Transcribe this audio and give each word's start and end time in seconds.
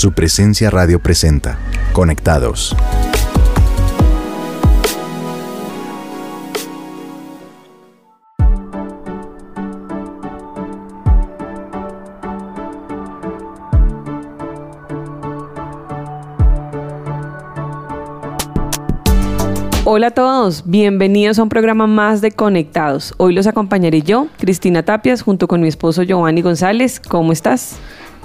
Su 0.00 0.12
presencia 0.12 0.70
radio 0.70 0.98
presenta. 0.98 1.58
Conectados. 1.92 2.74
Hola 19.84 20.06
a 20.06 20.10
todos, 20.12 20.62
bienvenidos 20.64 21.38
a 21.38 21.42
un 21.42 21.50
programa 21.50 21.86
más 21.86 22.22
de 22.22 22.30
Conectados. 22.30 23.12
Hoy 23.18 23.34
los 23.34 23.46
acompañaré 23.46 24.00
yo, 24.00 24.28
Cristina 24.38 24.82
Tapias, 24.82 25.20
junto 25.20 25.46
con 25.46 25.60
mi 25.60 25.68
esposo 25.68 26.04
Giovanni 26.04 26.40
González. 26.40 27.00
¿Cómo 27.00 27.32
estás? 27.32 27.76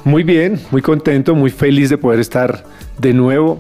Muy 0.06 0.22
bien, 0.22 0.60
muy 0.70 0.84
contento, 0.84 1.34
muy 1.34 1.50
feliz 1.50 1.90
de 1.90 1.98
poder 1.98 2.20
estar 2.20 2.64
de 3.00 3.12
nuevo 3.12 3.60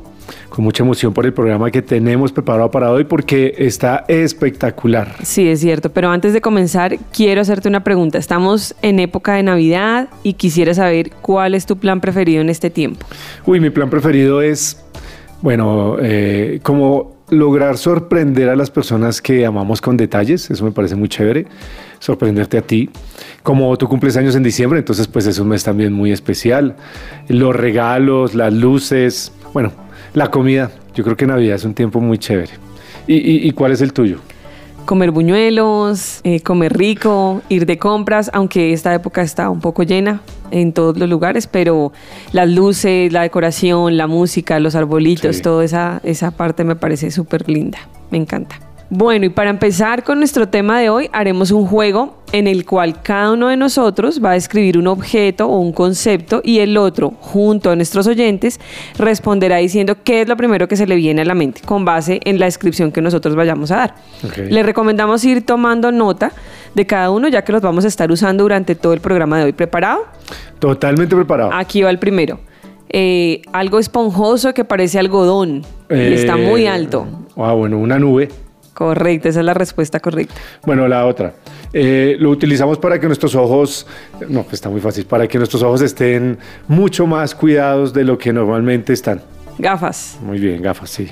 con 0.49 0.63
mucha 0.63 0.83
emoción 0.83 1.11
por 1.11 1.25
el 1.25 1.33
programa 1.33 1.71
que 1.71 1.81
tenemos 1.81 2.31
preparado 2.31 2.70
para 2.70 2.91
hoy 2.91 3.03
porque 3.03 3.55
está 3.57 4.05
espectacular. 4.07 5.15
Sí, 5.23 5.47
es 5.47 5.59
cierto, 5.59 5.91
pero 5.91 6.11
antes 6.11 6.34
de 6.34 6.41
comenzar 6.41 6.99
quiero 7.11 7.41
hacerte 7.41 7.67
una 7.67 7.84
pregunta. 7.84 8.20
Estamos 8.20 8.75
en 8.84 8.99
época 8.99 9.34
de 9.34 9.41
Navidad 9.41 10.07
y 10.21 10.34
quisiera 10.34 10.75
saber 10.75 11.09
cuál 11.23 11.55
es 11.55 11.65
tu 11.65 11.77
plan 11.77 11.99
preferido 11.99 12.41
en 12.41 12.49
este 12.49 12.70
tiempo. 12.70 13.07
Uy, 13.48 13.59
mi 13.59 13.71
plan 13.71 13.89
preferido 13.89 14.43
es, 14.43 14.79
bueno, 15.41 15.98
eh, 15.99 16.59
como 16.62 17.15
lograr 17.29 17.79
sorprender 17.79 18.49
a 18.49 18.55
las 18.55 18.70
personas 18.70 19.20
que 19.20 19.48
amamos 19.48 19.81
con 19.81 19.98
detalles, 19.98 20.51
eso 20.51 20.63
me 20.63 20.71
parece 20.71 20.95
muy 20.95 21.09
chévere, 21.09 21.48
sorprenderte 22.05 22.57
a 22.57 22.61
ti. 22.61 22.89
Como 23.43 23.75
tú 23.77 23.87
cumples 23.87 24.15
años 24.15 24.35
en 24.35 24.43
diciembre, 24.43 24.79
entonces 24.79 25.07
pues 25.07 25.25
es 25.25 25.39
un 25.39 25.47
mes 25.47 25.63
también 25.63 25.91
muy 25.91 26.11
especial. 26.11 26.75
Los 27.27 27.55
regalos, 27.55 28.35
las 28.35 28.53
luces, 28.53 29.31
bueno, 29.53 29.71
la 30.13 30.29
comida, 30.29 30.71
yo 30.93 31.03
creo 31.03 31.17
que 31.17 31.25
Navidad 31.25 31.55
es 31.55 31.65
un 31.65 31.73
tiempo 31.73 31.99
muy 31.99 32.17
chévere. 32.17 32.51
¿Y, 33.07 33.47
y 33.47 33.51
cuál 33.51 33.71
es 33.71 33.81
el 33.81 33.93
tuyo? 33.93 34.20
comer 34.85 35.09
buñuelos, 35.09 36.21
eh, 36.23 36.41
comer 36.41 36.77
rico, 36.77 37.41
ir 37.49 37.65
de 37.65 37.79
compras, 37.79 38.29
aunque 38.34 38.71
esta 38.71 38.93
época 38.93 39.23
está 39.23 39.49
un 39.49 39.59
poco 39.59 39.81
llena 39.81 40.21
en 40.51 40.73
todos 40.73 40.97
los 40.97 41.09
lugares, 41.09 41.47
pero 41.47 41.91
las 42.34 42.47
luces, 42.47 43.12
la 43.12 43.23
decoración, 43.23 43.97
la 43.97 44.05
música, 44.05 44.59
los 44.59 44.75
arbolitos, 44.75 45.41
toda 45.41 45.65
esa, 45.65 46.01
esa 46.03 46.29
parte 46.29 46.63
me 46.63 46.75
parece 46.75 47.09
súper 47.09 47.49
linda, 47.49 47.79
me 48.12 48.19
encanta. 48.19 48.65
Bueno, 48.89 49.25
y 49.25 49.29
para 49.29 49.49
empezar 49.49 50.03
con 50.03 50.19
nuestro 50.19 50.47
tema 50.47 50.79
de 50.79 50.89
hoy, 50.89 51.09
haremos 51.11 51.49
un 51.49 51.65
juego 51.65 52.17
en 52.31 52.47
el 52.47 52.65
cual 52.65 53.01
cada 53.01 53.31
uno 53.31 53.47
de 53.47 53.57
nosotros 53.57 54.23
va 54.23 54.31
a 54.31 54.35
escribir 54.35 54.77
un 54.77 54.85
objeto 54.87 55.47
o 55.47 55.59
un 55.59 55.73
concepto 55.73 56.41
y 56.43 56.59
el 56.59 56.77
otro, 56.77 57.13
junto 57.19 57.71
a 57.71 57.75
nuestros 57.75 58.05
oyentes, 58.05 58.59
responderá 58.99 59.57
diciendo 59.57 59.95
qué 60.03 60.21
es 60.21 60.27
lo 60.27 60.37
primero 60.37 60.67
que 60.67 60.75
se 60.75 60.85
le 60.85 60.95
viene 60.95 61.23
a 61.23 61.25
la 61.25 61.33
mente 61.33 61.61
con 61.65 61.83
base 61.83 62.19
en 62.25 62.39
la 62.39 62.45
descripción 62.45 62.91
que 62.91 63.01
nosotros 63.01 63.35
vayamos 63.35 63.71
a 63.71 63.77
dar. 63.77 63.95
Le 64.38 64.61
recomendamos 64.61 65.23
ir 65.25 65.44
tomando 65.45 65.91
nota 65.91 66.31
de 66.75 66.85
cada 66.85 67.09
uno 67.09 67.28
ya 67.28 67.44
que 67.44 67.51
los 67.51 67.61
vamos 67.61 67.85
a 67.85 67.88
estar 67.88 68.11
usando 68.11 68.44
durante 68.44 68.75
todo 68.75 68.94
el 68.94 69.00
programa 69.00 69.39
de 69.39 69.45
hoy. 69.45 69.53
¿Preparado? 69.53 70.06
Totalmente 70.59 71.16
preparado. 71.16 71.51
Aquí 71.53 71.81
va 71.81 71.89
el 71.89 71.97
primero. 71.97 72.39
Eh, 72.89 73.41
algo 73.51 73.79
esponjoso 73.79 74.53
que 74.53 74.63
parece 74.63 75.00
algodón 75.00 75.63
y 75.89 76.13
está 76.13 76.38
muy 76.38 76.66
eh, 76.66 76.69
alto. 76.69 77.07
Ah, 77.35 77.53
bueno, 77.53 77.79
una 77.79 77.97
nube. 77.97 78.29
Correcto, 78.75 79.29
esa 79.29 79.40
es 79.40 79.45
la 79.45 79.53
respuesta 79.53 80.01
correcta. 80.01 80.35
Bueno, 80.66 80.85
la 80.85 81.06
otra. 81.06 81.34
Eh, 81.72 82.18
lo 82.19 82.29
utilizamos 82.29 82.78
para 82.78 83.00
que 83.00 83.07
nuestros 83.07 83.34
ojos, 83.34 83.88
no, 84.28 84.44
pues 84.44 84.56
está 84.56 84.69
muy 84.69 84.81
fácil, 84.81 85.06
para 85.06 85.29
que 85.29 85.38
nuestros 85.38 85.63
ojos 85.63 85.81
estén 85.81 86.38
mucho 86.68 87.07
más 87.07 87.34
cuidados 87.34 87.94
de 87.94 88.03
lo 88.03 88.18
que 88.18 88.34
normalmente 88.34 88.91
están. 88.91 89.22
Gafas. 89.57 90.19
Muy 90.22 90.40
bien, 90.40 90.62
gafas, 90.62 90.90
sí. 90.90 91.07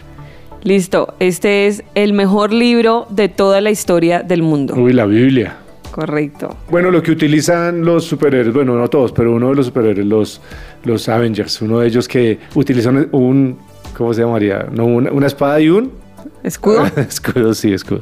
Listo, 0.63 1.15
este 1.19 1.67
es 1.67 1.85
el 1.95 2.11
mejor 2.11 2.51
libro 2.51 3.07
de 3.09 3.29
toda 3.29 3.61
la 3.61 3.71
historia 3.71 4.23
del 4.23 4.43
mundo. 4.43 4.75
Uy, 4.75 4.91
la 4.91 5.05
Biblia. 5.05 5.55
Correcto. 5.89 6.57
Bueno, 6.69 6.91
lo 6.91 7.01
que 7.01 7.11
utilizan 7.11 7.85
los 7.85 8.03
superhéroes, 8.03 8.53
bueno, 8.53 8.75
no 8.75 8.89
todos, 8.89 9.13
pero 9.13 9.31
uno 9.31 9.51
de 9.51 9.55
los 9.55 9.67
superhéroes, 9.67 10.05
los, 10.05 10.41
los 10.83 11.07
Avengers, 11.07 11.61
uno 11.61 11.79
de 11.79 11.87
ellos 11.87 12.09
que 12.09 12.39
utilizan 12.55 13.07
un, 13.13 13.57
¿cómo 13.97 14.13
se 14.13 14.19
llamaría? 14.19 14.67
No, 14.69 14.85
una 14.85 15.27
espada 15.27 15.61
y 15.61 15.69
un 15.69 16.02
¿Escudo? 16.43 16.85
escudo, 16.97 17.53
sí, 17.53 17.73
escudo. 17.73 18.01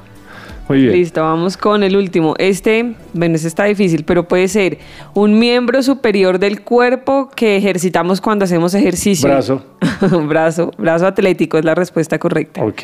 Muy 0.68 0.81
bien. 0.84 0.94
Listo, 0.94 1.22
vamos 1.22 1.57
con 1.57 1.84
el 1.84 1.97
último. 1.97 2.34
Este, 2.38 2.96
bueno, 3.13 3.35
este 3.35 3.47
está 3.47 3.66
difícil, 3.66 4.03
pero 4.06 4.28
puede 4.28 4.47
ser 4.47 4.79
un 5.13 5.38
miembro 5.38 5.84
superior 5.84 6.40
del 6.40 6.62
cuerpo 6.62 7.29
que 7.35 7.57
ejercitamos 7.57 8.22
cuando 8.22 8.46
hacemos 8.46 8.74
ejercicio. 8.74 9.28
Brazo. 9.28 9.66
brazo, 10.28 10.72
brazo 10.78 11.07
atlético 11.07 11.57
es 11.57 11.66
la 11.66 11.75
respuesta 11.75 12.18
correcta. 12.19 12.63
Ok. 12.63 12.84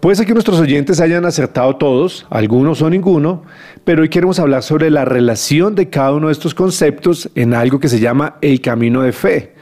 Puede 0.00 0.16
ser 0.16 0.26
que 0.26 0.34
nuestros 0.34 0.60
oyentes 0.60 1.00
hayan 1.00 1.24
acertado 1.24 1.76
todos, 1.76 2.26
algunos 2.28 2.82
o 2.82 2.90
ninguno, 2.90 3.42
pero 3.84 4.02
hoy 4.02 4.10
queremos 4.10 4.38
hablar 4.38 4.62
sobre 4.62 4.90
la 4.90 5.04
relación 5.04 5.74
de 5.74 5.88
cada 5.88 6.12
uno 6.12 6.26
de 6.26 6.32
estos 6.32 6.54
conceptos 6.54 7.30
en 7.34 7.54
algo 7.54 7.80
que 7.80 7.88
se 7.88 7.98
llama 7.98 8.36
el 8.42 8.60
camino 8.60 9.02
de 9.02 9.12
fe. 9.12 9.54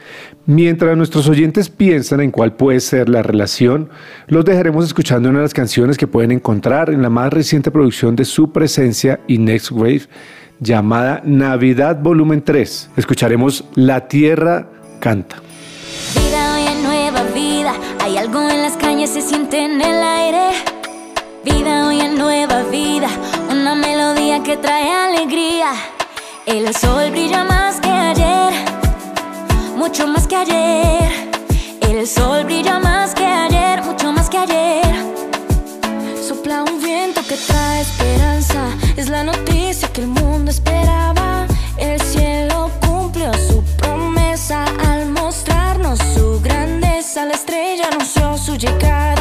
Mientras 0.47 0.95
nuestros 0.95 1.27
oyentes 1.27 1.69
piensan 1.69 2.19
en 2.19 2.29
cuál 2.29 2.53
puede 2.53 2.79
ser 2.79 3.09
la 3.09 3.23
relación, 3.23 3.89
los 4.27 4.45
dejaremos 4.45 4.85
escuchando 4.85 5.29
una 5.29 5.39
de 5.39 5.45
las 5.45 5.55
canciones 5.55 5.97
que 5.97 6.05
pueden 6.05 6.31
encontrar 6.31 6.91
en 6.91 7.01
la 7.01 7.09
más 7.09 7.33
reciente 7.33 7.71
producción 7.71 8.15
de 8.15 8.25
su 8.25 8.51
presencia 8.51 9.19
y 9.27 9.39
Next 9.39 9.71
Wave 9.71 10.03
llamada 10.59 11.23
Navidad 11.25 11.99
Volumen 11.99 12.43
3. 12.43 12.91
Escucharemos 12.95 13.63
La 13.73 14.07
Tierra 14.07 14.67
Canta. 14.99 15.37
Vida 16.13 16.53
hoy 16.53 16.67
en 16.67 16.83
nueva 16.83 17.23
vida, 17.33 17.73
hay 18.03 18.17
algo 18.17 18.47
en 18.47 18.61
las 18.61 18.77
cañas, 18.77 19.09
se 19.09 19.21
siente 19.21 19.65
en 19.65 19.81
el 19.81 20.03
aire. 20.03 20.49
Vida 21.43 21.87
hoy 21.87 22.01
en 22.01 22.19
nueva 22.19 22.61
vida, 22.69 23.07
una 23.49 23.73
melodía 23.73 24.43
que 24.43 24.57
trae 24.57 24.91
alegría. 24.91 25.71
El 26.45 26.71
sol 26.75 27.09
brilla 27.09 27.43
más 27.43 27.81
que 27.81 27.89
ayer 27.89 28.74
mucho 29.75 30.07
más 30.07 30.27
que 30.27 30.35
ayer. 30.35 31.11
El 31.81 32.07
sol 32.07 32.43
brilla 32.45 32.79
más 32.79 33.13
que 33.13 33.25
ayer, 33.25 33.83
mucho 33.83 34.11
más 34.11 34.29
que 34.29 34.37
ayer. 34.37 34.95
Sopla 36.27 36.63
un 36.63 36.81
viento 36.81 37.21
que 37.27 37.35
trae 37.35 37.81
esperanza, 37.81 38.61
es 38.95 39.09
la 39.09 39.23
noticia 39.23 39.87
que 39.91 40.01
el 40.01 40.07
mundo 40.07 40.51
esperaba. 40.51 41.45
El 41.77 41.99
cielo 42.01 42.71
cumplió 42.85 43.31
su 43.33 43.63
promesa 43.77 44.65
al 44.89 45.09
mostrarnos 45.09 45.99
su 46.13 46.41
grandeza. 46.41 47.25
La 47.25 47.33
estrella 47.33 47.89
anunció 47.91 48.37
su 48.37 48.55
llegada 48.55 49.14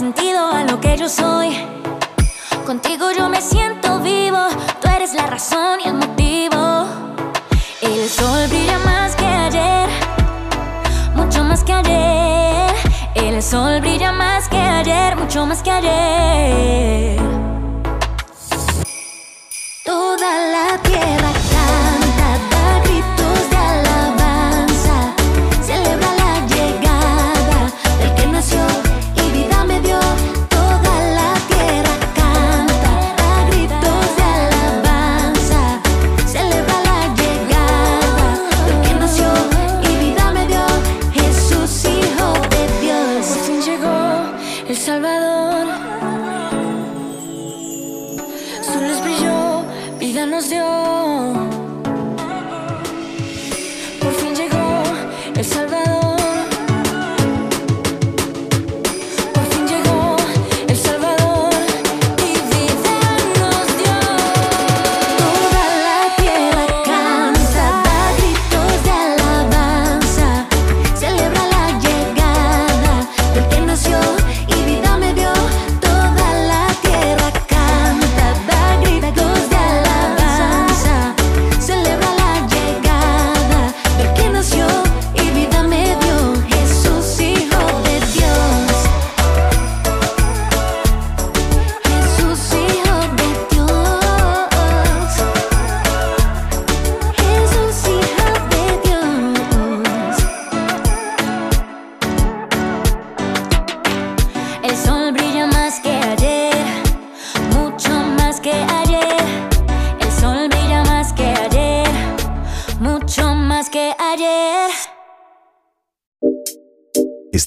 sentido 0.00 0.46
a 0.50 0.64
lo 0.64 0.80
que 0.80 0.96
yo 0.96 1.10
soy. 1.10 1.54
Contigo 2.64 3.10
yo 3.12 3.28
me 3.28 3.42
siento 3.42 3.98
vivo, 3.98 4.38
tú 4.80 4.88
eres 4.88 5.12
la 5.12 5.26
razón 5.26 5.78
y 5.84 5.88
el 5.88 5.94
motivo. 5.94 6.86
El 7.82 8.08
sol 8.08 8.48
brilla 8.48 8.78
más 8.78 9.14
que 9.14 9.26
ayer, 9.26 9.88
mucho 11.14 11.44
más 11.44 11.62
que 11.64 11.74
ayer. 11.74 12.74
El 13.14 13.42
sol 13.42 13.82
brilla 13.82 14.10
más 14.10 14.48
que 14.48 14.56
ayer, 14.56 15.16
mucho 15.16 15.44
más 15.44 15.62
que 15.62 15.70
ayer. 15.70 17.20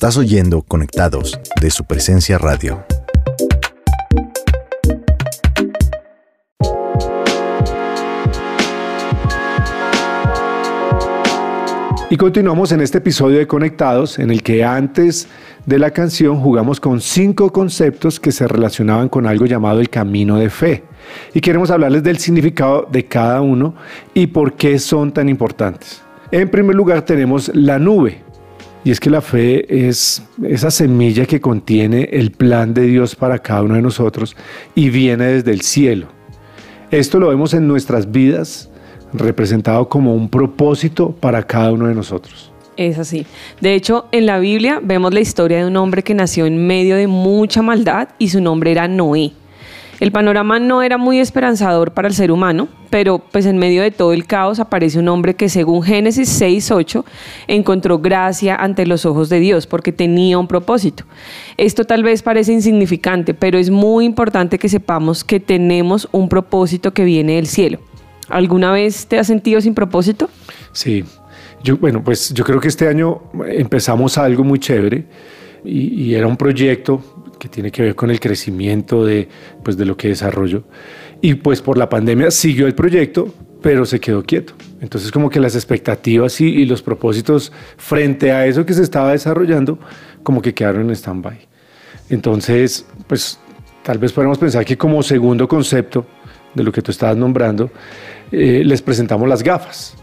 Estás 0.04 0.18
oyendo 0.18 0.62
Conectados 0.64 1.40
de 1.62 1.70
su 1.70 1.86
presencia 1.86 2.38
radio. 2.38 2.84
Y 12.10 12.18
continuamos 12.18 12.74
en 12.74 12.82
este 12.82 12.98
episodio 12.98 13.38
de 13.38 13.48
Conectados, 13.48 14.20
en 14.20 14.30
el 14.30 14.44
que 14.44 14.66
antes 14.66 15.30
de 15.66 15.80
la 15.80 15.92
canción 15.92 16.38
jugamos 16.42 16.82
con 16.82 17.00
cinco 17.00 17.54
conceptos 17.54 18.20
que 18.20 18.34
se 18.34 18.46
relacionaban 18.46 19.08
con 19.08 19.26
algo 19.26 19.46
llamado 19.46 19.80
el 19.80 19.90
camino 19.90 20.38
de 20.38 20.50
fe. 20.50 20.84
Y 21.34 21.40
queremos 21.40 21.72
hablarles 21.72 22.04
del 22.04 22.18
significado 22.18 22.90
de 22.92 23.06
cada 23.06 23.40
uno 23.40 23.74
y 24.14 24.28
por 24.28 24.56
qué 24.56 24.80
son 24.80 25.14
tan 25.14 25.30
importantes. 25.30 26.02
En 26.30 26.52
primer 26.52 26.76
lugar 26.76 27.04
tenemos 27.04 27.50
la 27.56 27.80
nube. 27.80 28.33
Y 28.86 28.92
es 28.92 29.00
que 29.00 29.10
la 29.10 29.22
fe 29.22 29.88
es 29.88 30.24
esa 30.44 30.70
semilla 30.70 31.26
que 31.26 31.40
contiene 31.40 32.10
el 32.12 32.32
plan 32.32 32.74
de 32.74 32.84
Dios 32.84 33.16
para 33.16 33.40
cada 33.40 33.64
uno 33.64 33.76
de 33.76 33.82
nosotros 33.82 34.36
y 34.76 34.90
viene 34.90 35.26
desde 35.26 35.52
el 35.52 35.62
cielo. 35.62 36.08
Esto 36.92 37.20
lo 37.20 37.30
vemos 37.30 37.54
en 37.54 37.68
nuestras 37.68 38.12
vidas 38.12 38.70
representado 39.14 39.88
como 39.88 40.14
un 40.14 40.28
propósito 40.30 41.12
para 41.12 41.44
cada 41.44 41.72
uno 41.72 41.88
de 41.88 41.96
nosotros. 41.96 42.52
Es 42.76 42.98
así. 42.98 43.26
De 43.62 43.76
hecho, 43.76 44.08
en 44.12 44.26
la 44.26 44.40
Biblia 44.40 44.82
vemos 44.84 45.14
la 45.14 45.20
historia 45.20 45.60
de 45.60 45.66
un 45.66 45.78
hombre 45.78 46.04
que 46.04 46.14
nació 46.14 46.46
en 46.46 46.66
medio 46.66 46.96
de 46.96 47.08
mucha 47.08 47.62
maldad 47.62 48.10
y 48.18 48.30
su 48.30 48.42
nombre 48.42 48.72
era 48.72 48.88
Noé. 48.88 49.32
El 50.00 50.12
panorama 50.12 50.60
no 50.60 50.82
era 50.82 50.98
muy 50.98 51.20
esperanzador 51.20 51.92
para 51.92 52.08
el 52.08 52.14
ser 52.14 52.32
humano, 52.32 52.68
pero 52.90 53.20
pues 53.20 53.46
en 53.46 53.58
medio 53.58 53.82
de 53.82 53.92
todo 53.92 54.14
el 54.14 54.26
caos 54.26 54.60
aparece 54.60 55.00
un 55.00 55.08
hombre 55.08 55.36
que 55.36 55.50
según 55.50 55.84
Génesis 55.84 56.42
6.8 56.42 57.04
encontró 57.48 58.00
gracia 58.00 58.56
ante 58.56 58.86
los 58.86 59.06
ojos 59.06 59.30
de 59.30 59.40
Dios 59.40 59.68
porque 59.68 59.92
tenía 59.92 60.38
un 60.38 60.48
propósito. 60.48 61.06
Esto 61.58 61.86
tal 61.86 62.04
vez 62.04 62.24
parece 62.24 62.54
insignificante, 62.54 63.34
pero 63.34 63.58
es 63.58 63.70
muy 63.70 64.06
importante 64.06 64.58
que 64.58 64.68
sepamos 64.68 65.24
que 65.24 65.40
tenemos 65.40 66.08
un 66.12 66.28
propósito 66.28 66.94
que 66.94 67.06
viene 67.06 67.36
del 67.36 67.48
cielo. 67.48 67.80
¿Alguna 68.30 68.72
vez 68.72 69.08
te 69.08 69.20
has 69.20 69.28
sentido 69.28 69.62
sin 69.62 69.76
propósito? 69.76 70.30
Sí, 70.72 71.04
bueno, 71.80 72.04
pues 72.04 72.34
yo 72.34 72.44
creo 72.44 72.60
que 72.60 72.68
este 72.68 72.88
año 72.88 73.22
empezamos 73.48 74.18
algo 74.18 74.44
muy 74.44 74.60
chévere 74.60 75.06
y 75.64 76.14
era 76.14 76.28
un 76.28 76.36
proyecto 76.36 77.02
que 77.44 77.50
tiene 77.50 77.72
que 77.72 77.82
ver 77.82 77.94
con 77.94 78.10
el 78.10 78.22
crecimiento 78.22 79.04
de, 79.04 79.28
pues, 79.66 79.76
de 79.76 79.84
lo 79.84 79.98
que 79.98 80.08
desarrollo. 80.08 80.64
Y 81.20 81.34
pues 81.34 81.62
por 81.62 81.78
la 81.78 81.90
pandemia 81.90 82.32
siguió 82.32 82.68
el 82.68 82.74
proyecto, 82.74 83.34
pero 83.62 83.86
se 83.86 84.00
quedó 84.00 84.24
quieto. 84.24 84.54
Entonces 84.80 85.12
como 85.12 85.30
que 85.30 85.42
las 85.42 85.54
expectativas 85.54 86.40
y, 86.40 86.46
y 86.46 86.66
los 86.66 86.82
propósitos 86.82 87.52
frente 87.76 88.32
a 88.32 88.46
eso 88.48 88.66
que 88.66 88.74
se 88.74 88.82
estaba 88.82 89.12
desarrollando, 89.12 89.78
como 90.24 90.42
que 90.42 90.54
quedaron 90.54 90.84
en 90.84 90.92
stand-by. 90.96 91.38
Entonces, 92.10 92.86
pues 93.08 93.38
tal 93.84 93.98
vez 93.98 94.14
podemos 94.14 94.38
pensar 94.38 94.64
que 94.64 94.78
como 94.78 95.04
segundo 95.04 95.46
concepto 95.46 96.06
de 96.54 96.64
lo 96.64 96.72
que 96.72 96.82
tú 96.82 96.92
estabas 96.92 97.18
nombrando, 97.18 97.72
eh, 98.32 98.62
les 98.64 98.82
presentamos 98.82 99.28
las 99.28 99.44
gafas. 99.44 99.96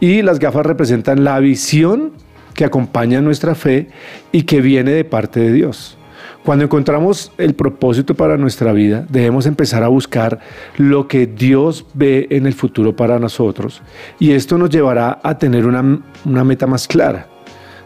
Y 0.00 0.22
las 0.22 0.40
gafas 0.40 0.66
representan 0.66 1.22
la 1.22 1.38
visión 1.38 2.14
que 2.54 2.64
acompaña 2.64 3.20
nuestra 3.20 3.54
fe 3.54 3.86
y 4.32 4.42
que 4.42 4.60
viene 4.60 4.90
de 4.90 5.04
parte 5.04 5.38
de 5.38 5.52
Dios. 5.52 5.97
Cuando 6.44 6.64
encontramos 6.64 7.30
el 7.36 7.54
propósito 7.54 8.14
para 8.14 8.38
nuestra 8.38 8.72
vida, 8.72 9.04
debemos 9.08 9.44
empezar 9.46 9.82
a 9.82 9.88
buscar 9.88 10.38
lo 10.76 11.06
que 11.06 11.26
Dios 11.26 11.84
ve 11.94 12.26
en 12.30 12.46
el 12.46 12.54
futuro 12.54 12.96
para 12.96 13.18
nosotros 13.18 13.82
y 14.18 14.32
esto 14.32 14.56
nos 14.56 14.70
llevará 14.70 15.18
a 15.22 15.36
tener 15.36 15.66
una, 15.66 16.00
una 16.24 16.44
meta 16.44 16.66
más 16.66 16.88
clara. 16.88 17.26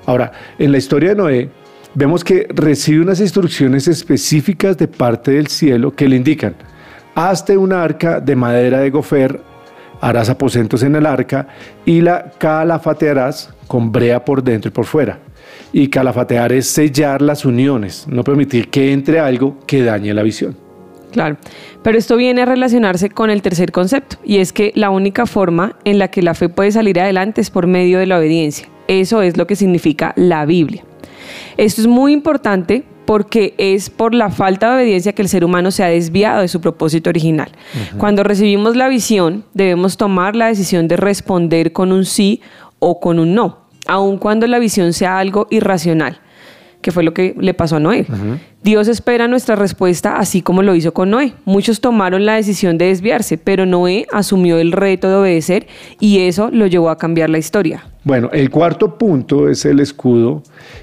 Ahora, 0.07 0.33
en 0.59 0.71
la 0.71 0.79
historia 0.79 1.11
de 1.11 1.17
Noé, 1.17 1.51
vemos 1.95 2.23
que 2.23 2.47
recibe 2.51 3.01
unas 3.01 3.21
instrucciones 3.21 3.89
específicas 3.89 4.77
de 4.79 4.87
parte 4.87 5.33
del 5.33 5.49
cielo 5.49 5.95
que 5.95 6.09
le 6.09 6.17
indican, 6.17 6.55
hazte 7.15 7.57
una 7.57 7.83
arca 7.83 8.21
de 8.21 8.37
madera 8.37 8.79
de 8.81 8.91
gofer, 8.91 9.41
harás 10.01 10.29
aposentos 10.29 10.83
en 10.83 10.95
el 10.95 11.07
arca 11.07 11.49
y 11.85 12.01
la 12.01 12.31
calafatearás 12.39 13.53
con 13.67 13.91
brea 13.91 14.25
por 14.25 14.43
dentro 14.43 14.69
y 14.69 14.73
por 14.73 14.85
fuera 14.85 15.19
y 15.73 15.89
calafatear 15.89 16.53
es 16.53 16.67
sellar 16.69 17.23
las 17.23 17.45
uniones, 17.45 18.07
no 18.09 18.23
permitir 18.25 18.69
que 18.69 18.93
entre 18.93 19.21
algo 19.21 19.57
que 19.67 19.83
dañe 19.83 20.13
la 20.13 20.23
visión. 20.23 20.57
Claro, 21.13 21.37
pero 21.83 21.99
esto 21.99 22.17
viene 22.17 22.43
a 22.43 22.47
relacionarse 22.47 23.11
con 23.11 23.31
el 23.31 23.43
tercer 23.43 23.71
concepto, 23.73 24.17
y 24.25 24.39
es 24.39 24.53
que 24.53 24.73
la 24.75 24.91
única 24.91 25.27
forma 25.27 25.77
en 25.85 25.99
la 25.99 26.09
que 26.09 26.23
la 26.23 26.35
fe 26.35 26.49
puede 26.49 26.73
salir 26.73 26.99
adelante 27.01 27.41
es 27.41 27.51
por 27.51 27.67
medio 27.67 27.99
de 27.99 28.07
la 28.07 28.19
obediencia. 28.19 28.69
Eso 28.89 29.23
es 29.23 29.37
lo 29.37 29.47
que 29.47 29.57
significa 29.57 30.15
la 30.17 30.47
Biblia. 30.47 30.85
Esto 31.57 31.83
es 31.83 31.87
muy 31.87 32.13
importante 32.13 32.85
porque 33.05 33.55
es 33.59 33.91
por 33.91 34.15
la 34.15 34.31
falta 34.31 34.69
de 34.69 34.77
obediencia 34.77 35.13
que 35.13 35.23
el 35.23 35.29
ser 35.29 35.45
humano 35.45 35.71
se 35.71 35.83
ha 35.83 35.89
desviado 35.89 36.41
de 36.41 36.49
su 36.49 36.61
propósito 36.61 37.11
original. 37.11 37.51
Cuando 37.99 38.23
recibimos 38.23 38.77
la 38.77 38.89
visión, 38.89 39.45
debemos 39.55 39.97
tomar 39.97 40.35
la 40.37 40.47
decisión 40.47 40.89
de 40.89 40.97
responder 40.97 41.73
con 41.73 41.93
un 41.93 42.05
sí 42.05 42.41
o 42.79 43.01
con 43.01 43.19
un 43.19 43.35
no 43.35 43.62
aun 43.87 44.19
cuando 44.19 44.47
la 44.47 44.59
visión 44.59 44.93
sea 44.93 45.19
algo 45.19 45.47
irracional, 45.51 46.21
que 46.81 46.93
fue 46.93 47.03
lo 47.03 47.15
que 47.15 47.35
le 47.39 47.55
pasó 47.55 47.77
a 47.77 47.81
Noé. 47.81 48.07
Dios 48.63 48.87
espera 48.89 49.27
nuestra 49.29 49.57
respuesta 49.57 50.17
así 50.19 50.43
como 50.43 50.63
lo 50.63 50.75
hizo 50.75 50.93
con 50.93 51.11
Noé. 51.11 51.33
Muchos 51.45 51.81
tomaron 51.81 52.27
la 52.27 52.35
decisión 52.35 52.79
de 52.79 52.87
desviarse, 52.87 53.39
pero 53.39 53.67
Noé 53.67 54.07
asumió 54.13 54.59
el 54.59 54.73
reto 54.73 55.09
de 55.09 55.17
obedecer 55.17 55.67
y 55.99 56.21
eso 56.21 56.51
lo 56.53 56.67
llevó 56.67 56.91
a 56.91 56.99
cambiar 56.99 57.31
la 57.31 57.39
historia. 57.39 57.85
Bueno, 58.05 58.31
el 58.33 58.51
cuarto 58.51 58.99
punto 58.99 59.49
es 59.49 59.65
el 59.65 59.81
escudo 59.81 60.43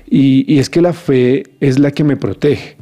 y, 0.09 0.51
y 0.53 0.59
es 0.59 0.69
que 0.69 0.81
la 0.81 0.93
fe 0.93 1.43
es 1.59 1.79
la 1.79 1.91
que 1.91 2.03
me 2.03 2.17
protege, 2.17 2.77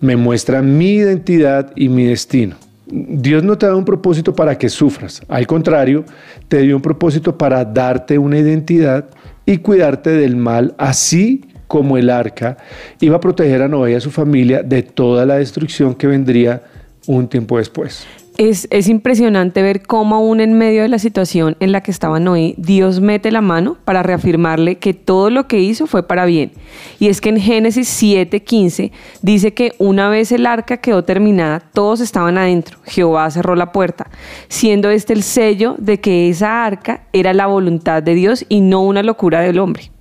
me 0.00 0.16
muestra 0.16 0.62
mi 0.62 0.92
identidad 0.92 1.72
y 1.76 1.88
mi 1.88 2.04
destino. 2.04 2.56
Dios 2.86 3.42
no 3.42 3.56
te 3.56 3.66
da 3.66 3.74
un 3.74 3.84
propósito 3.84 4.34
para 4.34 4.58
que 4.58 4.68
sufras, 4.68 5.22
al 5.28 5.46
contrario, 5.46 6.04
te 6.48 6.58
dio 6.58 6.76
un 6.76 6.82
propósito 6.82 7.36
para 7.36 7.64
darte 7.64 8.18
una 8.18 8.38
identidad 8.38 9.06
y 9.46 9.58
cuidarte 9.58 10.10
del 10.10 10.36
mal, 10.36 10.74
así 10.78 11.44
como 11.66 11.96
el 11.96 12.10
arca 12.10 12.56
iba 13.00 13.16
a 13.16 13.20
proteger 13.20 13.62
a 13.62 13.68
Noé 13.68 13.92
y 13.92 13.94
a 13.94 14.00
su 14.00 14.10
familia 14.10 14.62
de 14.62 14.82
toda 14.82 15.26
la 15.26 15.36
destrucción 15.36 15.94
que 15.94 16.06
vendría 16.06 16.62
un 17.06 17.28
tiempo 17.28 17.58
después. 17.58 18.06
Es, 18.36 18.66
es, 18.70 18.88
impresionante 18.88 19.62
ver 19.62 19.82
cómo 19.82 20.16
aún 20.16 20.40
en 20.40 20.54
medio 20.54 20.82
de 20.82 20.88
la 20.88 20.98
situación 20.98 21.56
en 21.60 21.70
la 21.70 21.82
que 21.82 21.92
estaba 21.92 22.18
Noé, 22.18 22.54
Dios 22.56 23.00
mete 23.00 23.30
la 23.30 23.40
mano 23.40 23.76
para 23.84 24.02
reafirmarle 24.02 24.78
que 24.78 24.92
todo 24.92 25.30
lo 25.30 25.46
que 25.46 25.60
hizo 25.60 25.86
fue 25.86 26.04
para 26.04 26.24
bien. 26.24 26.50
Y 26.98 27.08
es 27.08 27.20
que 27.20 27.28
en 27.28 27.38
Génesis 27.38 27.88
7:15 28.02 28.90
dice 29.22 29.54
que 29.54 29.72
una 29.78 30.08
vez 30.08 30.32
el 30.32 30.46
arca 30.46 30.78
quedó 30.78 31.04
terminada, 31.04 31.60
todos 31.60 32.00
estaban 32.00 32.36
adentro. 32.36 32.78
Jehová 32.84 33.30
cerró 33.30 33.54
la 33.54 33.70
puerta, 33.70 34.10
siendo 34.48 34.90
este 34.90 35.12
el 35.12 35.22
sello 35.22 35.76
de 35.78 36.00
que 36.00 36.28
esa 36.28 36.64
arca 36.64 37.04
era 37.12 37.34
la 37.34 37.46
voluntad 37.46 38.02
de 38.02 38.14
Dios 38.14 38.44
y 38.48 38.62
no 38.62 38.82
una 38.82 39.04
locura 39.04 39.42
del 39.42 39.60
hombre. 39.60 39.92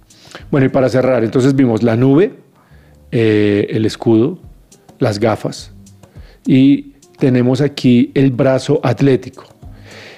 Bueno, 0.50 0.66
y 0.66 0.70
para 0.70 0.90
cerrar, 0.90 1.24
entonces 1.24 1.56
vimos 1.56 1.84
la 1.84 1.96
nube, 1.96 2.34
eh, 3.12 3.68
el 3.70 3.86
escudo, 3.86 4.40
las 4.98 5.20
gafas 5.20 5.72
y 6.46 6.93
tenemos 7.24 7.62
aquí 7.62 8.12
el 8.16 8.32
brazo 8.32 8.82
atlético. 8.84 9.46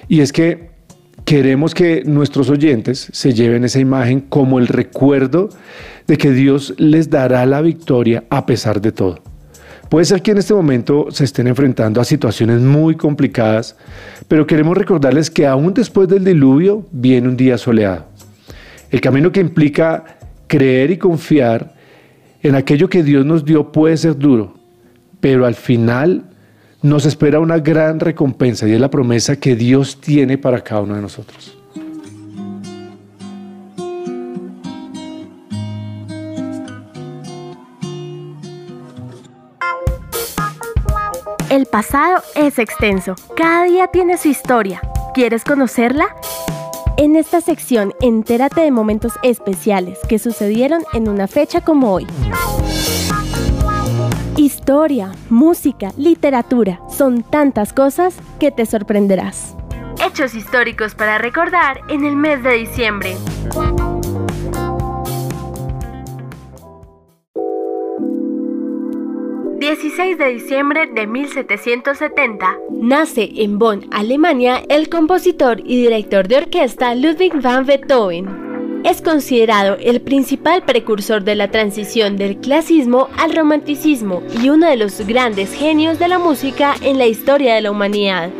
Y 0.08 0.22
es 0.22 0.32
que 0.32 0.70
queremos 1.24 1.72
que 1.72 2.02
nuestros 2.04 2.50
oyentes 2.50 3.06
se 3.12 3.32
lleven 3.32 3.62
esa 3.62 3.78
imagen 3.78 4.22
como 4.22 4.58
el 4.58 4.66
recuerdo 4.66 5.50
de 6.08 6.18
que 6.18 6.32
Dios 6.32 6.74
les 6.78 7.08
dará 7.08 7.46
la 7.46 7.60
victoria 7.60 8.24
a 8.28 8.44
pesar 8.44 8.80
de 8.80 8.90
todo. 8.90 9.22
Puede 9.88 10.04
ser 10.04 10.20
que 10.20 10.32
en 10.32 10.38
este 10.38 10.52
momento 10.52 11.06
se 11.12 11.22
estén 11.22 11.46
enfrentando 11.46 12.00
a 12.00 12.04
situaciones 12.04 12.60
muy 12.60 12.96
complicadas, 12.96 13.76
pero 14.26 14.44
queremos 14.44 14.76
recordarles 14.76 15.30
que 15.30 15.46
aún 15.46 15.74
después 15.74 16.08
del 16.08 16.24
diluvio 16.24 16.88
viene 16.90 17.28
un 17.28 17.36
día 17.36 17.56
soleado. 17.56 18.06
El 18.90 19.00
camino 19.00 19.30
que 19.30 19.38
implica 19.38 20.18
creer 20.48 20.90
y 20.90 20.96
confiar 20.96 21.72
en 22.42 22.56
aquello 22.56 22.88
que 22.88 23.04
Dios 23.04 23.24
nos 23.24 23.44
dio 23.44 23.70
puede 23.70 23.96
ser 23.96 24.18
duro, 24.18 24.54
pero 25.20 25.46
al 25.46 25.54
final 25.54 26.30
nos 26.82 27.06
espera 27.06 27.40
una 27.40 27.58
gran 27.58 28.00
recompensa 28.00 28.66
y 28.66 28.72
es 28.72 28.80
la 28.80 28.90
promesa 28.90 29.36
que 29.36 29.56
Dios 29.56 30.00
tiene 30.00 30.38
para 30.38 30.62
cada 30.62 30.82
uno 30.82 30.94
de 30.94 31.02
nosotros. 31.02 31.56
El 41.48 41.64
pasado 41.64 42.22
es 42.34 42.58
extenso, 42.58 43.14
cada 43.34 43.64
día 43.64 43.86
tiene 43.86 44.18
su 44.18 44.28
historia. 44.28 44.82
¿Quieres 45.14 45.42
conocerla? 45.42 46.06
En 46.98 47.16
esta 47.16 47.40
sección, 47.40 47.94
entérate 48.00 48.60
de 48.60 48.70
momentos 48.70 49.12
especiales 49.22 49.98
que 50.08 50.18
sucedieron 50.18 50.82
en 50.92 51.08
una 51.08 51.26
fecha 51.28 51.62
como 51.62 51.92
hoy. 51.92 52.06
Historia, 54.38 55.12
música, 55.30 55.94
literatura, 55.96 56.78
son 56.90 57.22
tantas 57.22 57.72
cosas 57.72 58.18
que 58.38 58.50
te 58.50 58.66
sorprenderás. 58.66 59.56
Hechos 60.04 60.34
históricos 60.34 60.94
para 60.94 61.16
recordar 61.16 61.80
en 61.88 62.04
el 62.04 62.16
mes 62.16 62.42
de 62.42 62.52
diciembre. 62.52 63.16
16 69.58 70.18
de 70.18 70.26
diciembre 70.26 70.86
de 70.94 71.06
1770. 71.06 72.58
Nace 72.72 73.30
en 73.36 73.58
Bonn, 73.58 73.88
Alemania, 73.90 74.62
el 74.68 74.90
compositor 74.90 75.60
y 75.60 75.80
director 75.80 76.28
de 76.28 76.36
orquesta 76.36 76.94
Ludwig 76.94 77.40
van 77.40 77.64
Beethoven. 77.64 78.45
Es 78.84 79.02
considerado 79.02 79.76
el 79.80 80.00
principal 80.00 80.62
precursor 80.64 81.24
de 81.24 81.34
la 81.34 81.50
transición 81.50 82.16
del 82.16 82.38
clasismo 82.38 83.08
al 83.16 83.34
romanticismo 83.34 84.22
y 84.42 84.48
uno 84.48 84.68
de 84.68 84.76
los 84.76 85.00
grandes 85.06 85.52
genios 85.52 85.98
de 85.98 86.08
la 86.08 86.18
música 86.18 86.74
en 86.82 86.98
la 86.98 87.06
historia 87.06 87.54
de 87.54 87.62
la 87.62 87.70
humanidad. 87.70 88.30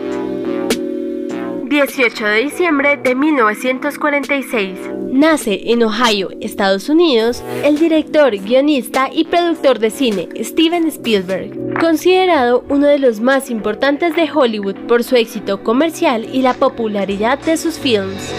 18 1.69 2.25
de 2.27 2.43
diciembre 2.45 2.97
de 2.97 3.15
1946. 3.15 4.79
Nace 5.13 5.73
en 5.73 5.83
Ohio, 5.83 6.31
Estados 6.41 6.89
Unidos, 6.89 7.43
el 7.65 7.79
director, 7.79 8.37
guionista 8.37 9.09
y 9.13 9.25
productor 9.25 9.79
de 9.79 9.91
cine 9.91 10.29
Steven 10.43 10.87
Spielberg, 10.89 11.79
considerado 11.81 12.65
uno 12.69 12.87
de 12.87 12.99
los 12.99 13.21
más 13.21 13.51
importantes 13.51 14.15
de 14.15 14.31
Hollywood 14.33 14.77
por 14.87 15.03
su 15.03 15.17
éxito 15.17 15.63
comercial 15.63 16.29
y 16.33 16.43
la 16.43 16.55
popularidad 16.55 17.39
de 17.41 17.57
sus 17.57 17.79
films. 17.79 18.33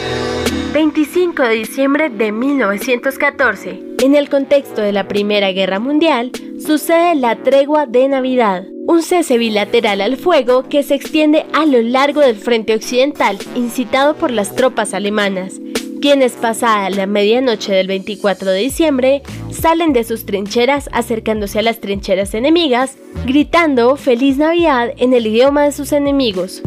25 0.73 1.43
de 1.43 1.55
diciembre 1.55 2.09
de 2.09 2.31
1914. 2.31 3.81
En 4.03 4.15
el 4.15 4.29
contexto 4.29 4.81
de 4.81 4.91
la 4.91 5.07
Primera 5.07 5.51
Guerra 5.51 5.79
Mundial, 5.79 6.31
sucede 6.59 7.15
la 7.15 7.37
tregua 7.37 7.85
de 7.85 8.07
Navidad, 8.07 8.65
un 8.85 9.01
cese 9.01 9.37
bilateral 9.37 10.01
al 10.01 10.17
fuego 10.17 10.63
que 10.69 10.83
se 10.83 10.95
extiende 10.95 11.45
a 11.53 11.65
lo 11.65 11.81
largo 11.81 12.21
del 12.21 12.35
frente 12.35 12.75
occidental 12.75 13.37
incitado 13.55 14.15
por 14.15 14.29
las 14.29 14.55
tropas 14.55 14.93
alemanas, 14.93 15.59
quienes 16.01 16.33
pasada 16.33 16.89
la 16.89 17.07
medianoche 17.07 17.73
del 17.73 17.87
24 17.87 18.51
de 18.51 18.59
diciembre 18.59 19.21
salen 19.51 19.93
de 19.93 20.03
sus 20.03 20.25
trincheras 20.25 20.89
acercándose 20.91 21.59
a 21.59 21.63
las 21.63 21.79
trincheras 21.79 22.33
enemigas, 22.33 22.97
gritando 23.25 23.95
Feliz 23.95 24.37
Navidad 24.37 24.93
en 24.97 25.13
el 25.13 25.27
idioma 25.27 25.63
de 25.63 25.71
sus 25.71 25.91
enemigos. 25.91 26.61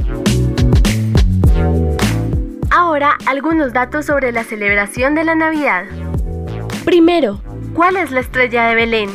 Ahora 2.83 3.19
algunos 3.27 3.75
datos 3.75 4.07
sobre 4.07 4.33
la 4.33 4.43
celebración 4.43 5.15
de 5.15 5.23
la 5.23 5.35
Navidad. 5.35 5.85
Primero, 6.87 7.43
¿cuál 7.75 7.97
es 7.99 8.11
la 8.11 8.21
estrella 8.21 8.69
de 8.69 8.75
Belén? 8.75 9.11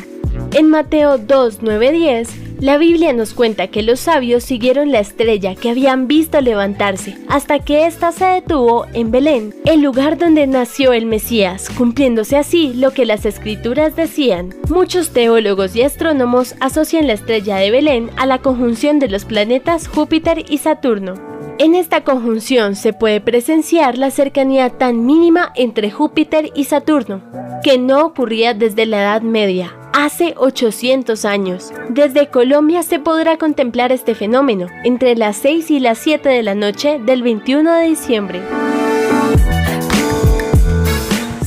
En 0.53 0.69
Mateo 0.69 1.17
2, 1.17 1.63
9, 1.63 1.91
10, 1.91 2.61
la 2.61 2.77
Biblia 2.77 3.11
nos 3.11 3.33
cuenta 3.33 3.69
que 3.69 3.81
los 3.81 4.01
sabios 4.01 4.43
siguieron 4.43 4.91
la 4.91 4.99
estrella 4.99 5.55
que 5.55 5.71
habían 5.71 6.07
visto 6.07 6.39
levantarse 6.41 7.17
hasta 7.27 7.57
que 7.57 7.87
ésta 7.87 8.11
se 8.11 8.25
detuvo 8.25 8.85
en 8.93 9.09
Belén, 9.09 9.55
el 9.65 9.81
lugar 9.81 10.19
donde 10.19 10.45
nació 10.45 10.93
el 10.93 11.07
Mesías, 11.07 11.67
cumpliéndose 11.75 12.37
así 12.37 12.75
lo 12.75 12.91
que 12.91 13.07
las 13.07 13.25
escrituras 13.25 13.95
decían. 13.95 14.53
Muchos 14.69 15.09
teólogos 15.09 15.75
y 15.75 15.81
astrónomos 15.81 16.53
asocian 16.59 17.07
la 17.07 17.13
estrella 17.13 17.55
de 17.55 17.71
Belén 17.71 18.11
a 18.15 18.27
la 18.27 18.37
conjunción 18.37 18.99
de 18.99 19.09
los 19.09 19.25
planetas 19.25 19.87
Júpiter 19.87 20.45
y 20.47 20.59
Saturno. 20.59 21.34
En 21.57 21.73
esta 21.73 22.03
conjunción 22.03 22.75
se 22.75 22.91
puede 22.91 23.21
presenciar 23.21 23.97
la 23.97 24.11
cercanía 24.11 24.71
tan 24.71 25.05
mínima 25.05 25.53
entre 25.55 25.89
Júpiter 25.89 26.51
y 26.53 26.65
Saturno, 26.65 27.21
que 27.63 27.77
no 27.77 28.05
ocurría 28.05 28.53
desde 28.53 28.85
la 28.85 29.01
Edad 29.01 29.21
Media, 29.21 29.73
hace 29.93 30.33
800 30.35 31.23
años. 31.23 31.71
Desde 31.87 32.27
Colombia 32.27 32.83
se 32.83 32.99
podrá 32.99 33.37
contemplar 33.37 33.93
este 33.93 34.15
fenómeno 34.15 34.67
entre 34.83 35.15
las 35.15 35.37
6 35.37 35.71
y 35.71 35.79
las 35.79 35.97
7 35.99 36.27
de 36.27 36.43
la 36.43 36.55
noche 36.55 36.99
del 36.99 37.23
21 37.23 37.71
de 37.71 37.87
diciembre. 37.87 38.64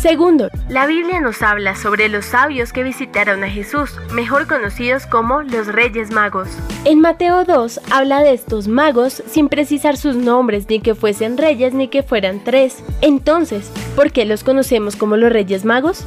Segundo, 0.00 0.48
la 0.68 0.86
Biblia 0.86 1.20
nos 1.20 1.42
habla 1.42 1.74
sobre 1.74 2.08
los 2.08 2.24
sabios 2.24 2.72
que 2.72 2.84
visitaron 2.84 3.42
a 3.42 3.50
Jesús, 3.50 3.90
mejor 4.12 4.46
conocidos 4.46 5.06
como 5.06 5.42
los 5.42 5.66
Reyes 5.66 6.12
Magos. 6.12 6.48
En 6.84 7.00
Mateo 7.00 7.44
2 7.44 7.80
habla 7.90 8.20
de 8.20 8.32
estos 8.32 8.68
magos 8.68 9.24
sin 9.26 9.48
precisar 9.48 9.96
sus 9.96 10.14
nombres, 10.14 10.66
ni 10.68 10.78
que 10.78 10.94
fuesen 10.94 11.36
reyes 11.36 11.74
ni 11.74 11.88
que 11.88 12.04
fueran 12.04 12.44
tres. 12.44 12.76
Entonces, 13.00 13.72
¿por 13.96 14.12
qué 14.12 14.24
los 14.24 14.44
conocemos 14.44 14.94
como 14.94 15.16
los 15.16 15.32
Reyes 15.32 15.64
Magos? 15.64 16.04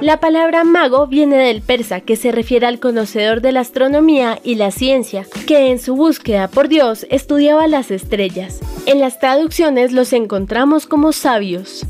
La 0.00 0.20
palabra 0.20 0.62
mago 0.62 1.08
viene 1.08 1.36
del 1.36 1.60
persa, 1.60 2.00
que 2.00 2.14
se 2.14 2.30
refiere 2.30 2.66
al 2.66 2.78
conocedor 2.78 3.40
de 3.40 3.50
la 3.50 3.60
astronomía 3.60 4.38
y 4.44 4.54
la 4.54 4.70
ciencia, 4.70 5.26
que 5.48 5.72
en 5.72 5.80
su 5.80 5.96
búsqueda 5.96 6.46
por 6.46 6.68
Dios 6.68 7.04
estudiaba 7.10 7.66
las 7.66 7.90
estrellas. 7.90 8.60
En 8.86 9.00
las 9.00 9.18
traducciones 9.18 9.90
los 9.90 10.12
encontramos 10.12 10.86
como 10.86 11.10
sabios. 11.10 11.84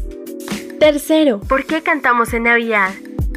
Tercero, 0.78 1.40
¿por 1.40 1.64
qué 1.66 1.82
cantamos 1.82 2.34
en 2.34 2.44
Navidad? 2.44 2.90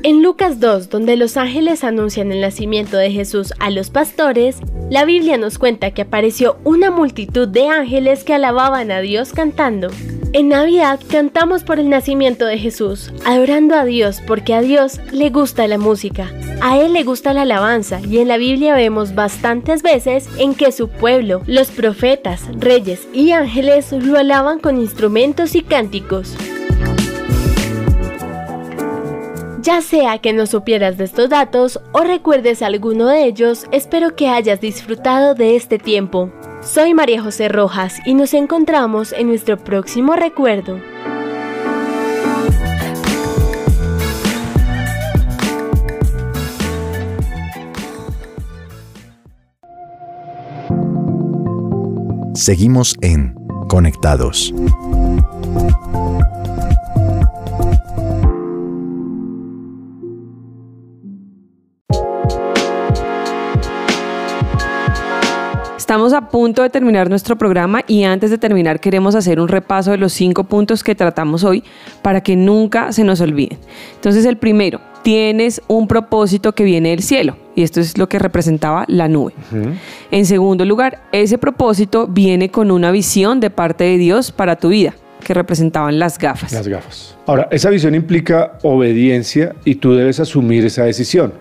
En 0.03 0.21
Lucas 0.21 0.59
2, 0.59 0.89
donde 0.89 1.15
los 1.15 1.37
ángeles 1.37 1.83
anuncian 1.83 2.31
el 2.31 2.41
nacimiento 2.41 2.97
de 2.97 3.11
Jesús 3.11 3.53
a 3.59 3.69
los 3.69 3.89
pastores, 3.89 4.57
la 4.89 5.05
Biblia 5.05 5.37
nos 5.37 5.57
cuenta 5.57 5.91
que 5.91 6.01
apareció 6.01 6.57
una 6.63 6.91
multitud 6.91 7.47
de 7.47 7.67
ángeles 7.67 8.23
que 8.23 8.33
alababan 8.33 8.91
a 8.91 8.99
Dios 9.01 9.33
cantando. 9.33 9.89
En 10.33 10.49
Navidad 10.49 10.99
cantamos 11.09 11.63
por 11.63 11.79
el 11.79 11.89
nacimiento 11.89 12.45
de 12.45 12.57
Jesús, 12.57 13.11
adorando 13.25 13.75
a 13.75 13.85
Dios 13.85 14.21
porque 14.25 14.53
a 14.53 14.61
Dios 14.61 14.99
le 15.11 15.29
gusta 15.29 15.67
la 15.67 15.77
música, 15.77 16.31
a 16.61 16.77
Él 16.77 16.93
le 16.93 17.03
gusta 17.03 17.33
la 17.33 17.43
alabanza 17.43 18.01
y 18.01 18.19
en 18.19 18.27
la 18.27 18.37
Biblia 18.37 18.75
vemos 18.75 19.15
bastantes 19.15 19.83
veces 19.83 20.27
en 20.37 20.53
que 20.53 20.71
su 20.71 20.89
pueblo, 20.89 21.41
los 21.47 21.69
profetas, 21.69 22.43
reyes 22.59 23.07
y 23.13 23.31
ángeles 23.31 23.91
lo 23.91 24.17
alaban 24.17 24.59
con 24.59 24.77
instrumentos 24.77 25.55
y 25.55 25.61
cánticos. 25.61 26.35
Ya 29.67 29.81
sea 29.81 30.19
que 30.19 30.31
no 30.31 30.45
supieras 30.45 30.97
de 30.97 31.03
estos 31.03 31.27
datos 31.27 31.81
o 31.91 31.99
recuerdes 31.99 32.61
alguno 32.61 33.07
de 33.07 33.25
ellos, 33.25 33.65
espero 33.73 34.15
que 34.15 34.29
hayas 34.29 34.61
disfrutado 34.61 35.35
de 35.35 35.57
este 35.57 35.77
tiempo. 35.77 36.31
Soy 36.61 36.93
María 36.93 37.21
José 37.21 37.49
Rojas 37.49 37.97
y 38.05 38.13
nos 38.13 38.33
encontramos 38.33 39.11
en 39.11 39.27
nuestro 39.27 39.57
próximo 39.57 40.13
recuerdo. 40.13 40.79
Seguimos 52.35 52.95
en 53.01 53.35
Conectados. 53.67 54.53
Estamos 66.07 66.25
a 66.25 66.29
punto 66.29 66.61
de 66.61 66.69
terminar 66.69 67.09
nuestro 67.09 67.37
programa 67.37 67.81
y 67.85 68.05
antes 68.05 68.31
de 68.31 68.37
terminar 68.37 68.79
queremos 68.79 69.13
hacer 69.13 69.41
un 69.41 69.49
repaso 69.49 69.91
de 69.91 69.97
los 69.97 70.13
cinco 70.13 70.45
puntos 70.45 70.81
que 70.81 70.95
tratamos 70.95 71.43
hoy 71.43 71.65
para 72.01 72.21
que 72.21 72.37
nunca 72.37 72.93
se 72.93 73.03
nos 73.03 73.19
olviden. 73.19 73.57
Entonces 73.95 74.23
el 74.23 74.37
primero, 74.37 74.79
tienes 75.03 75.61
un 75.67 75.85
propósito 75.85 76.55
que 76.55 76.63
viene 76.63 76.91
del 76.91 77.03
cielo. 77.03 77.35
Y 77.55 77.63
esto 77.63 77.81
es 77.81 77.97
lo 77.97 78.07
que 78.07 78.19
representaba 78.19 78.85
la 78.87 79.09
nube. 79.09 79.33
En 80.09 80.25
segundo 80.25 80.63
lugar, 80.63 81.03
ese 81.11 81.37
propósito 81.37 82.07
viene 82.07 82.51
con 82.51 82.71
una 82.71 82.89
visión 82.91 83.41
de 83.41 83.49
parte 83.49 83.83
de 83.83 83.97
Dios 83.97 84.31
para 84.31 84.55
tu 84.55 84.69
vida, 84.69 84.93
que 85.25 85.33
representaban 85.33 85.99
las 85.99 86.17
gafas. 86.17 86.53
Las 86.53 86.69
gafas. 86.69 87.17
Ahora, 87.25 87.49
esa 87.51 87.69
visión 87.69 87.93
implica 87.95 88.53
obediencia 88.63 89.53
y 89.65 89.75
tú 89.75 89.93
debes 89.93 90.21
asumir 90.21 90.65
esa 90.65 90.85
decisión, 90.85 91.33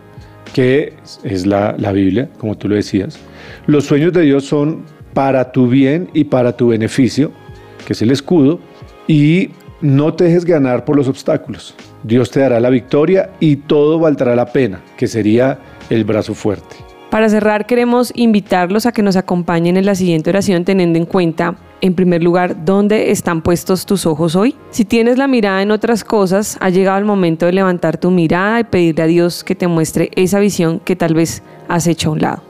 que 0.57 0.95
es 1.23 1.45
la, 1.45 1.75
la 1.77 1.93
Biblia, 1.93 2.31
como 2.39 2.57
tú 2.57 2.67
lo 2.67 2.77
decías. 2.77 3.19
Los 3.67 3.85
sueños 3.85 4.15
de 4.15 4.23
Dios 4.23 4.47
son 4.47 4.87
para 5.13 5.53
tu 5.53 5.69
bien 5.69 6.09
y 6.15 6.25
para 6.25 6.57
tu 6.57 6.69
beneficio, 6.69 7.31
que 7.87 7.93
es 7.93 8.01
el 8.01 8.11
escudo, 8.11 8.59
y 9.07 9.51
no 9.83 10.15
te 10.15 10.25
dejes 10.25 10.47
ganar 10.47 10.87
por 10.87 10.97
los 10.97 11.09
obstáculos. 11.09 11.75
Dios 12.05 12.31
te 12.31 12.41
dará 12.41 12.59
la 12.59 12.71
victoria 12.71 13.33
y 13.39 13.57
todo 13.57 13.99
valdrá 13.99 14.35
la 14.35 14.47
pena, 14.47 14.81
que 14.97 15.07
sería 15.09 15.59
el 15.91 16.05
brazo 16.05 16.33
fuerte. 16.33 16.77
Para 17.11 17.29
cerrar, 17.29 17.67
queremos 17.67 18.11
invitarlos 18.15 18.87
a 18.87 18.93
que 18.93 19.03
nos 19.03 19.17
acompañen 19.17 19.77
en 19.77 19.85
la 19.85 19.95
siguiente 19.95 20.31
oración 20.31 20.65
teniendo 20.65 20.99
en 20.99 21.05
cuenta, 21.05 21.57
en 21.81 21.95
primer 21.95 22.23
lugar, 22.23 22.65
dónde 22.65 23.11
están 23.11 23.43
puestos 23.43 23.87
tus 23.87 24.07
ojos 24.07 24.37
hoy. 24.37 24.55
Si 24.71 24.85
tienes 24.85 25.19
la 25.19 25.29
mirada 25.29 25.63
en 25.63 25.71
otras 25.71 26.05
cosas, 26.05 26.57
ha 26.61 26.71
llegado 26.71 26.99
el 26.99 27.05
momento 27.05 27.47
de 27.47 27.53
levantar 27.53 27.99
tu 27.99 28.11
mirada 28.11 28.61
y 28.61 28.65
pedirle 28.65 29.03
a 29.03 29.07
Dios 29.07 29.45
que 29.45 29.55
te 29.55 29.67
muestre 29.67 30.11
esa 30.17 30.41
visión 30.41 30.81
que 30.81 30.97
tal 30.97 31.15
vez 31.15 31.43
has 31.69 31.87
hecho 31.87 32.11
a 32.11 32.13
un 32.13 32.21
lado. 32.21 32.43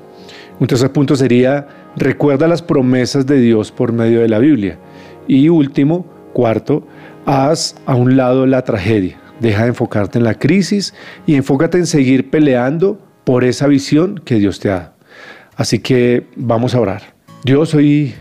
Un 0.59 0.67
tercer 0.67 0.93
punto 0.93 1.17
sería, 1.17 1.67
recuerda 1.97 2.49
las 2.49 2.63
promesas 2.63 3.27
de 3.27 3.41
Dios 3.41 3.73
por 3.73 3.93
medio 3.93 4.21
de 4.21 4.29
la 4.29 4.39
Biblia. 4.39 4.79
Y 5.29 5.49
último, 5.49 6.07
cuarto, 6.33 6.87
haz 7.27 7.77
a 7.85 7.95
un 7.95 8.17
lado 8.17 8.47
la 8.47 8.63
tragedia. 8.63 9.19
Deja 9.41 9.63
de 9.63 9.69
enfocarte 9.69 10.19
en 10.19 10.25
la 10.25 10.35
crisis 10.35 10.95
y 11.27 11.35
enfócate 11.35 11.77
en 11.77 11.87
seguir 11.87 12.31
peleando 12.31 12.99
por 13.25 13.45
esa 13.45 13.67
visión 13.67 14.21
que 14.25 14.37
Dios 14.37 14.61
te 14.61 14.71
ha 14.71 14.75
dado. 14.75 14.93
Así 15.57 15.79
que 15.79 16.27
vamos 16.37 16.75
a 16.75 16.81
orar. 16.81 17.15
Dios, 17.45 17.75
hoy 17.75 18.15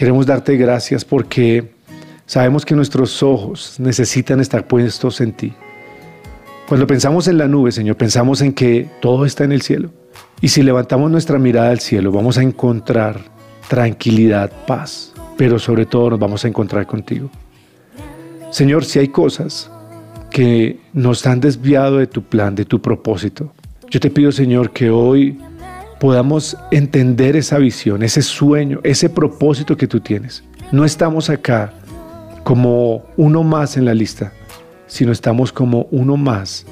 queremos 0.00 0.24
darte 0.24 0.56
gracias 0.56 1.04
porque 1.04 1.72
sabemos 2.24 2.64
que 2.64 2.74
nuestros 2.74 3.22
ojos 3.22 3.74
necesitan 3.78 4.40
estar 4.40 4.66
puestos 4.66 5.20
en 5.20 5.34
ti. 5.34 5.52
Cuando 6.66 6.86
pensamos 6.86 7.28
en 7.28 7.36
la 7.36 7.46
nube, 7.46 7.70
Señor, 7.70 7.96
pensamos 7.96 8.40
en 8.40 8.54
que 8.54 8.88
todo 9.02 9.26
está 9.26 9.44
en 9.44 9.52
el 9.52 9.60
cielo. 9.60 9.90
Y 10.40 10.48
si 10.48 10.62
levantamos 10.62 11.10
nuestra 11.10 11.38
mirada 11.38 11.68
al 11.68 11.80
cielo, 11.80 12.12
vamos 12.12 12.38
a 12.38 12.42
encontrar 12.42 13.20
tranquilidad, 13.68 14.50
paz, 14.66 15.12
pero 15.36 15.58
sobre 15.58 15.84
todo 15.84 16.08
nos 16.08 16.18
vamos 16.18 16.46
a 16.46 16.48
encontrar 16.48 16.86
contigo. 16.86 17.28
Señor, 18.50 18.86
si 18.86 19.00
hay 19.00 19.08
cosas 19.08 19.70
que 20.30 20.80
nos 20.94 21.26
han 21.26 21.40
desviado 21.40 21.98
de 21.98 22.06
tu 22.06 22.22
plan, 22.22 22.54
de 22.54 22.64
tu 22.64 22.80
propósito. 22.80 23.52
Yo 23.90 24.00
te 24.00 24.08
pido, 24.08 24.32
Señor, 24.32 24.70
que 24.70 24.88
hoy 24.88 25.36
podamos 26.00 26.56
entender 26.70 27.36
esa 27.36 27.58
visión, 27.58 28.02
ese 28.02 28.22
sueño, 28.22 28.80
ese 28.82 29.10
propósito 29.10 29.76
que 29.76 29.86
tú 29.86 30.00
tienes. 30.00 30.42
No 30.72 30.84
estamos 30.84 31.28
acá 31.28 31.74
como 32.42 33.04
uno 33.18 33.44
más 33.44 33.76
en 33.76 33.84
la 33.84 33.92
lista, 33.92 34.32
sino 34.86 35.12
estamos 35.12 35.52
como 35.52 35.86
uno 35.90 36.16
más 36.16 36.64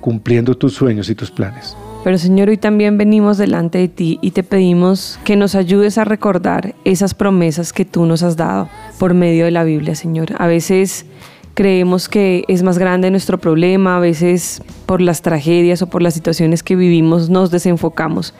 cumpliendo 0.00 0.56
tus 0.56 0.72
sueños 0.72 1.10
y 1.10 1.14
tus 1.14 1.30
planes. 1.30 1.76
Pero 2.02 2.16
Señor, 2.16 2.48
hoy 2.48 2.56
también 2.56 2.96
venimos 2.96 3.36
delante 3.36 3.76
de 3.76 3.88
ti 3.88 4.18
y 4.22 4.30
te 4.30 4.42
pedimos 4.42 5.20
que 5.24 5.36
nos 5.36 5.54
ayudes 5.54 5.98
a 5.98 6.04
recordar 6.04 6.74
esas 6.86 7.12
promesas 7.12 7.74
que 7.74 7.84
tú 7.84 8.06
nos 8.06 8.22
has 8.22 8.38
dado 8.38 8.70
por 8.98 9.12
medio 9.12 9.44
de 9.44 9.50
la 9.50 9.64
Biblia, 9.64 9.94
Señor. 9.94 10.30
A 10.38 10.46
veces 10.46 11.04
creemos 11.52 12.08
que 12.08 12.44
es 12.48 12.62
más 12.62 12.78
grande 12.78 13.10
nuestro 13.10 13.36
problema, 13.36 13.98
a 13.98 14.00
veces 14.00 14.62
por 14.86 15.02
las 15.02 15.20
tragedias 15.20 15.82
o 15.82 15.88
por 15.88 16.00
las 16.00 16.14
situaciones 16.14 16.62
que 16.62 16.76
vivimos 16.76 17.28
nos 17.28 17.50
desenfocamos 17.50 18.32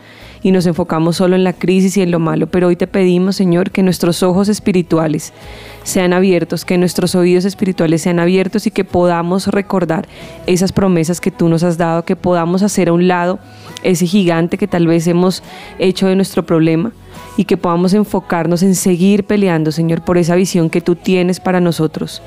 y 0.42 0.52
nos 0.52 0.66
enfocamos 0.66 1.16
solo 1.16 1.36
en 1.36 1.44
la 1.44 1.52
crisis 1.52 1.96
y 1.96 2.02
en 2.02 2.10
lo 2.10 2.18
malo, 2.18 2.46
pero 2.46 2.68
hoy 2.68 2.76
te 2.76 2.86
pedimos, 2.86 3.36
Señor, 3.36 3.70
que 3.70 3.82
nuestros 3.82 4.22
ojos 4.22 4.48
espirituales 4.48 5.32
sean 5.82 6.12
abiertos, 6.12 6.64
que 6.64 6.78
nuestros 6.78 7.14
oídos 7.14 7.44
espirituales 7.44 8.02
sean 8.02 8.18
abiertos 8.18 8.66
y 8.66 8.70
que 8.70 8.84
podamos 8.84 9.48
recordar 9.48 10.08
esas 10.46 10.72
promesas 10.72 11.20
que 11.20 11.30
tú 11.30 11.48
nos 11.48 11.62
has 11.62 11.76
dado, 11.76 12.04
que 12.04 12.16
podamos 12.16 12.62
hacer 12.62 12.88
a 12.88 12.92
un 12.92 13.08
lado 13.08 13.38
ese 13.82 14.06
gigante 14.06 14.58
que 14.58 14.66
tal 14.66 14.86
vez 14.86 15.06
hemos 15.06 15.42
hecho 15.78 16.06
de 16.06 16.16
nuestro 16.16 16.44
problema 16.44 16.92
y 17.36 17.44
que 17.44 17.56
podamos 17.56 17.94
enfocarnos 17.94 18.62
en 18.62 18.74
seguir 18.74 19.24
peleando, 19.24 19.72
Señor, 19.72 20.02
por 20.02 20.18
esa 20.18 20.34
visión 20.34 20.70
que 20.70 20.80
tú 20.80 20.96
tienes 20.96 21.40
para 21.40 21.60
nosotros. 21.60 22.22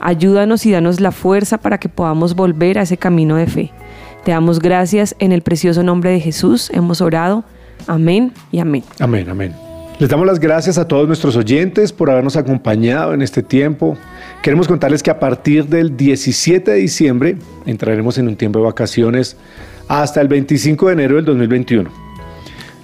Ayúdanos 0.00 0.64
y 0.66 0.70
danos 0.70 1.00
la 1.00 1.10
fuerza 1.10 1.58
para 1.58 1.78
que 1.78 1.88
podamos 1.88 2.34
volver 2.34 2.78
a 2.78 2.82
ese 2.82 2.96
camino 2.96 3.36
de 3.36 3.46
fe. 3.46 3.72
Te 4.24 4.32
damos 4.32 4.58
gracias 4.58 5.16
en 5.18 5.32
el 5.32 5.42
precioso 5.42 5.82
nombre 5.82 6.10
de 6.10 6.20
Jesús. 6.20 6.70
Hemos 6.72 7.00
orado. 7.00 7.44
Amén 7.86 8.32
y 8.52 8.58
amén. 8.58 8.82
Amén, 8.98 9.28
amén. 9.28 9.54
Les 9.98 10.08
damos 10.08 10.26
las 10.26 10.38
gracias 10.38 10.78
a 10.78 10.86
todos 10.86 11.08
nuestros 11.08 11.34
oyentes 11.34 11.92
por 11.92 12.08
habernos 12.08 12.36
acompañado 12.36 13.14
en 13.14 13.22
este 13.22 13.42
tiempo. 13.42 13.98
Queremos 14.42 14.68
contarles 14.68 15.02
que 15.02 15.10
a 15.10 15.18
partir 15.18 15.66
del 15.66 15.96
17 15.96 16.70
de 16.70 16.76
diciembre 16.76 17.36
entraremos 17.66 18.16
en 18.16 18.28
un 18.28 18.36
tiempo 18.36 18.60
de 18.60 18.66
vacaciones 18.66 19.36
hasta 19.88 20.20
el 20.20 20.28
25 20.28 20.86
de 20.86 20.92
enero 20.92 21.16
del 21.16 21.24
2021. 21.24 21.90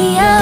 Yeah. 0.03 0.42